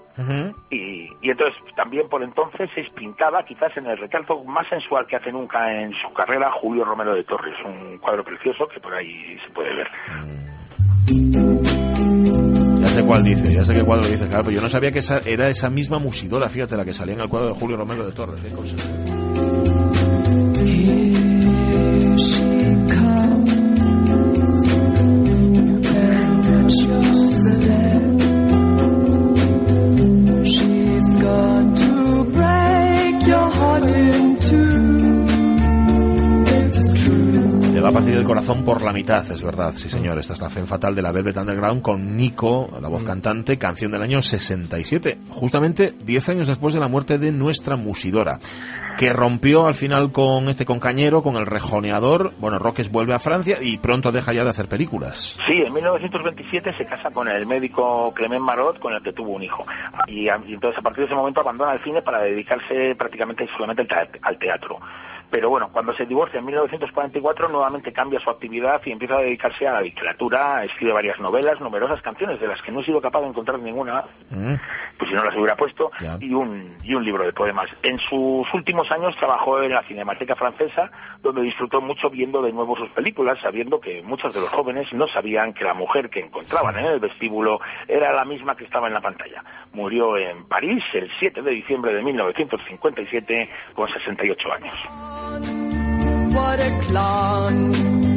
Y, 0.69 1.07
y 1.21 1.29
entonces 1.29 1.55
también 1.75 2.09
por 2.09 2.23
entonces 2.23 2.69
se 2.73 2.83
pintaba 2.95 3.43
quizás 3.43 3.75
en 3.77 3.87
el 3.87 3.97
retrato 3.97 4.43
más 4.43 4.67
sensual 4.67 5.05
que 5.07 5.15
hace 5.15 5.31
nunca 5.31 5.71
en 5.71 5.93
su 5.93 6.11
carrera 6.13 6.51
Julio 6.51 6.83
Romero 6.85 7.13
de 7.15 7.23
Torres, 7.23 7.55
un 7.65 7.97
cuadro 7.97 8.23
precioso 8.23 8.67
que 8.67 8.79
por 8.79 8.93
ahí 8.93 9.37
se 9.45 9.49
puede 9.51 9.75
ver. 9.75 9.87
Ya 12.79 12.87
sé 12.87 13.05
cuál 13.05 13.23
dice, 13.23 13.53
ya 13.53 13.63
sé 13.63 13.73
qué 13.73 13.83
cuadro 13.83 14.07
dice, 14.07 14.27
claro, 14.27 14.43
pero 14.45 14.55
yo 14.55 14.61
no 14.61 14.69
sabía 14.69 14.91
que 14.91 14.99
esa 14.99 15.19
era 15.25 15.49
esa 15.49 15.69
misma 15.69 15.99
Musidora, 15.99 16.49
fíjate, 16.49 16.77
la 16.77 16.85
que 16.85 16.93
salía 16.93 17.15
en 17.15 17.21
el 17.21 17.29
cuadro 17.29 17.49
de 17.49 17.59
Julio 17.59 17.77
Romero 17.77 18.05
de 18.05 18.11
Torres, 18.11 18.41
qué 18.41 19.32
va 37.83 37.89
a 37.89 37.91
partir 37.91 38.15
el 38.15 38.23
corazón 38.23 38.63
por 38.63 38.81
la 38.81 38.93
mitad, 38.93 39.29
es 39.29 39.43
verdad, 39.43 39.73
sí 39.75 39.89
señor. 39.89 40.17
Esta 40.17 40.33
es 40.33 40.41
la 40.41 40.49
Femme 40.49 40.67
Fatal 40.67 40.95
de 40.95 41.01
la 41.01 41.11
Velvet 41.11 41.35
Underground 41.35 41.81
con 41.81 42.15
Nico, 42.15 42.69
la 42.81 42.87
voz 42.87 43.03
cantante, 43.03 43.57
canción 43.57 43.91
del 43.91 44.01
año 44.01 44.21
67, 44.21 45.17
justamente 45.29 45.93
10 46.05 46.29
años 46.29 46.47
después 46.47 46.73
de 46.73 46.79
la 46.79 46.87
muerte 46.87 47.17
de 47.17 47.33
nuestra 47.33 47.75
Musidora, 47.75 48.39
que 48.97 49.11
rompió 49.11 49.65
al 49.65 49.73
final 49.73 50.13
con 50.13 50.47
este 50.47 50.63
con 50.63 50.79
Cañero, 50.79 51.23
con 51.23 51.35
el 51.35 51.45
rejoneador. 51.45 52.31
Bueno, 52.39 52.57
Roques 52.57 52.89
vuelve 52.89 53.15
a 53.15 53.19
Francia 53.19 53.57
y 53.61 53.77
pronto 53.79 54.13
deja 54.13 54.31
ya 54.31 54.45
de 54.45 54.51
hacer 54.51 54.69
películas. 54.69 55.37
Sí, 55.45 55.53
en 55.53 55.73
1927 55.73 56.77
se 56.77 56.85
casa 56.85 57.11
con 57.11 57.27
el 57.27 57.45
médico 57.45 58.13
Clement 58.13 58.45
Marot, 58.45 58.79
con 58.79 58.93
el 58.93 59.03
que 59.03 59.11
tuvo 59.11 59.31
un 59.31 59.43
hijo. 59.43 59.65
Y, 60.07 60.29
entonces 60.29 60.79
a 60.79 60.81
partir 60.81 61.01
de 61.01 61.07
ese 61.07 61.15
momento 61.15 61.41
abandona 61.41 61.73
el 61.73 61.83
cine 61.83 62.01
para 62.01 62.21
dedicarse 62.21 62.95
prácticamente 62.95 63.45
solamente 63.57 63.93
al 64.21 64.37
teatro. 64.37 64.79
Pero 65.33 65.49
bueno, 65.49 65.69
cuando 65.73 65.93
se 65.95 66.05
divorcia 66.05 66.37
en 66.37 66.45
1944 66.45 67.49
nuevamente 67.49 67.91
cambia 67.91 68.19
su 68.19 68.29
actividad 68.29 68.79
y 68.85 68.91
empieza 68.91 69.15
a 69.15 69.21
dedicarse 69.21 69.67
a 69.67 69.73
la 69.73 69.81
literatura, 69.81 70.63
escribe 70.63 70.93
varias 70.93 71.19
novelas, 71.19 71.59
numerosas 71.59 72.03
canciones 72.03 72.39
de 72.39 72.45
las 72.45 72.61
que 72.61 72.71
no 72.71 72.81
he 72.81 72.85
sido 72.85 73.01
capaz 73.01 73.21
de 73.21 73.29
encontrar 73.29 73.57
ninguna, 73.57 74.03
Mm. 74.29 74.53
pues 74.99 75.09
si 75.09 75.15
no 75.15 75.23
las 75.23 75.35
hubiera 75.35 75.55
puesto, 75.55 75.89
y 76.19 76.35
un, 76.35 76.77
y 76.83 76.93
un 76.93 77.03
libro 77.03 77.25
de 77.25 77.33
poemas. 77.33 77.67
En 77.81 77.97
sus 77.97 78.45
últimos 78.53 78.91
años 78.91 79.15
trabajó 79.17 79.59
en 79.63 79.71
la 79.73 79.81
Cinemateca 79.87 80.35
Francesa, 80.35 80.91
donde 81.23 81.41
disfrutó 81.41 81.81
mucho 81.81 82.11
viendo 82.11 82.39
de 82.43 82.53
nuevo 82.53 82.75
sus 82.77 82.89
películas, 82.91 83.39
sabiendo 83.41 83.79
que 83.79 84.03
muchos 84.03 84.35
de 84.35 84.39
los 84.39 84.49
jóvenes 84.49 84.93
no 84.93 85.07
sabían 85.07 85.55
que 85.55 85.63
la 85.63 85.73
mujer 85.73 86.11
que 86.11 86.19
encontraban 86.19 86.77
en 86.77 86.85
el 86.85 86.99
vestíbulo 86.99 87.59
era 87.87 88.13
la 88.13 88.23
misma 88.23 88.55
que 88.55 88.65
estaba 88.65 88.85
en 88.87 88.93
la 88.93 89.01
pantalla. 89.01 89.43
Murió 89.73 90.15
en 90.15 90.45
París 90.45 90.83
el 90.93 91.09
7 91.17 91.41
de 91.41 91.51
diciembre 91.51 91.91
de 91.91 92.03
1957 92.03 93.49
con 93.73 93.89
68 93.89 94.53
años. 94.53 94.75
What 96.33 96.59
a 96.59 96.79
clown. 96.81 98.12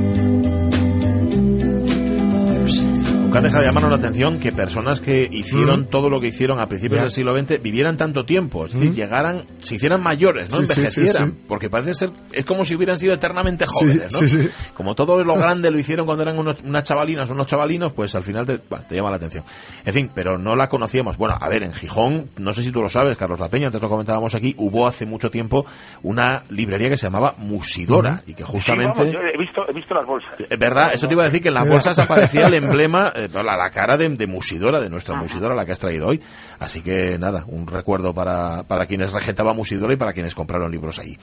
Nunca 3.36 3.48
deja 3.48 3.60
de 3.60 3.66
llamarnos 3.66 3.90
la 3.92 3.98
atención 3.98 4.38
que 4.38 4.52
personas 4.52 5.00
que 5.00 5.28
hicieron 5.30 5.86
todo 5.86 6.08
lo 6.10 6.20
que 6.20 6.28
hicieron 6.28 6.58
a 6.60 6.68
principios 6.68 7.00
del 7.02 7.10
siglo 7.10 7.38
XX 7.38 7.62
vivieran 7.62 7.96
tanto 7.96 8.24
tiempo, 8.24 8.66
es 8.66 8.72
decir, 8.72 8.92
llegaran, 8.94 9.44
se 9.58 9.76
hicieran 9.76 10.02
mayores, 10.02 10.50
no 10.50 10.58
Sí, 10.58 10.66
sí, 10.66 10.74
sí, 10.74 10.80
envejecieran, 10.80 11.30
sí. 11.32 11.44
porque 11.48 11.70
parece 11.70 11.94
ser, 11.94 12.10
es 12.32 12.44
como 12.44 12.64
si 12.64 12.74
hubieran 12.74 12.98
sido 12.98 13.14
eternamente 13.14 13.66
Sí, 13.66 13.72
jóvenes, 13.74 14.12
¿no? 14.12 14.18
sí, 14.20 14.28
sí. 14.28 14.48
Como 14.74 14.94
todo 14.94 15.22
lo 15.22 15.34
grande 15.36 15.70
lo 15.70 15.78
hicieron 15.78 16.06
cuando 16.06 16.22
eran 16.22 16.38
unos, 16.38 16.56
unas 16.64 16.82
chavalinas, 16.84 17.30
unos 17.30 17.46
chavalinos, 17.46 17.92
pues 17.92 18.14
al 18.14 18.22
final 18.24 18.46
te, 18.46 18.60
bueno, 18.68 18.84
te 18.88 18.94
llama 18.96 19.10
la 19.10 19.16
atención. 19.16 19.44
En 19.84 19.92
fin, 19.92 20.10
pero 20.14 20.38
no 20.38 20.56
la 20.56 20.68
conocíamos. 20.68 21.16
Bueno, 21.16 21.36
a 21.40 21.48
ver, 21.48 21.62
en 21.62 21.72
Gijón, 21.72 22.30
no 22.36 22.54
sé 22.54 22.62
si 22.62 22.70
tú 22.72 22.80
lo 22.82 22.88
sabes, 22.88 23.16
Carlos 23.16 23.40
La 23.40 23.48
Peña, 23.48 23.66
antes 23.66 23.80
lo 23.82 23.88
comentábamos 23.88 24.34
aquí, 24.34 24.54
hubo 24.58 24.86
hace 24.86 25.06
mucho 25.06 25.30
tiempo 25.30 25.66
una 26.02 26.44
librería 26.50 26.88
que 26.88 26.96
se 26.96 27.06
llamaba 27.06 27.34
Musidora, 27.38 28.22
y 28.26 28.34
que 28.34 28.44
Sí, 28.44 28.50
justamente... 28.52 28.98
vamos, 29.00 29.12
yo 29.12 29.18
he 29.20 29.38
visto, 29.38 29.66
he 29.68 29.72
visto 29.72 29.94
las 29.94 30.06
bolsas. 30.06 30.30
Es 30.38 30.58
verdad, 30.58 30.94
eso 30.94 31.06
te 31.06 31.14
iba 31.14 31.22
a 31.22 31.26
decir 31.26 31.42
que 31.42 31.48
en 31.48 31.54
las 31.54 31.66
bolsas 31.66 31.98
aparecía 31.98 32.46
el 32.46 32.54
emblema, 32.54 33.12
eh, 33.26 33.42
la, 33.44 33.56
la 33.56 33.70
cara 33.70 33.96
de, 33.96 34.08
de 34.08 34.26
Musidora, 34.26 34.80
de 34.80 34.90
nuestra 34.90 35.16
Musidora, 35.16 35.54
la 35.54 35.66
que 35.66 35.72
has 35.72 35.78
traído 35.78 36.08
hoy. 36.08 36.22
Así 36.58 36.82
que 36.82 37.18
nada, 37.18 37.44
un 37.46 37.66
recuerdo 37.66 38.14
para, 38.14 38.62
para 38.64 38.86
quienes 38.86 39.12
regentaba 39.12 39.54
Musidora 39.54 39.92
y 39.92 39.96
para 39.96 40.12
quienes 40.12 40.34
compraron 40.34 40.70
libros 40.70 40.98
ahí. 40.98 41.16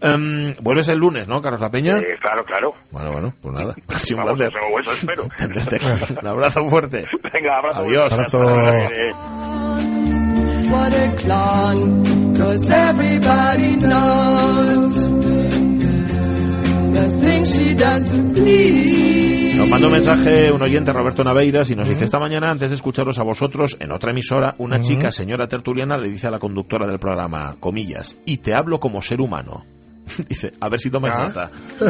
Em, 0.00 0.54
Vuelves 0.60 0.88
el 0.88 0.98
lunes, 0.98 1.28
¿no, 1.28 1.40
Carlos 1.42 1.60
La 1.60 1.70
Peña? 1.70 1.98
Eh, 1.98 2.16
claro, 2.20 2.44
claro. 2.44 2.74
Bueno, 2.90 3.12
bueno, 3.12 3.34
pues 3.40 3.54
nada, 3.54 3.74
ha 3.88 3.98
sido 3.98 4.20
un 4.20 4.26
Vamos, 4.26 4.40
eso, 4.40 4.92
espero. 4.92 5.28
Un 6.22 6.26
abrazo 6.26 6.68
fuerte. 6.68 7.06
Venga, 7.32 7.58
abrazo. 7.58 7.80
Adiós. 7.80 8.12
Abrazo. 8.12 8.38
Eh, 8.68 9.12
Nos 19.58 19.68
manda 19.68 19.86
un 19.88 19.92
mensaje 19.92 20.52
un 20.52 20.62
oyente, 20.62 20.92
Roberto 20.92 21.24
Naveiras, 21.24 21.70
y 21.70 21.76
nos 21.76 21.88
dice, 21.88 22.04
esta 22.04 22.20
mañana, 22.20 22.50
antes 22.50 22.70
de 22.70 22.76
escucharos 22.76 23.18
a 23.18 23.22
vosotros, 23.24 23.76
en 23.80 23.90
otra 23.92 24.12
emisora, 24.12 24.54
una 24.58 24.80
chica, 24.80 25.10
señora 25.10 25.48
tertuliana, 25.48 25.96
le 25.96 26.10
dice 26.10 26.28
a 26.28 26.30
la 26.30 26.38
conductora 26.38 26.86
del 26.86 26.98
programa, 26.98 27.56
comillas, 27.58 28.16
y 28.24 28.38
te 28.38 28.54
hablo 28.54 28.78
como 28.78 29.02
ser 29.02 29.20
humano. 29.20 29.64
dice, 30.28 30.52
a 30.60 30.68
ver 30.68 30.80
si 30.80 30.90
tomas 30.90 31.12
Ah. 31.14 31.26
nota. 31.26 31.50